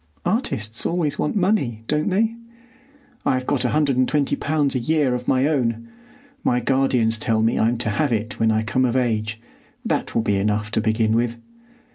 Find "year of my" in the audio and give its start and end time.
4.79-5.45